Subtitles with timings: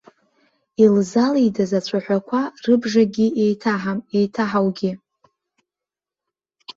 [0.83, 4.91] Илзалидаз ацәаҳәақәа рыбжакгьы еиҭаҳам, еиҭаҳаугьы.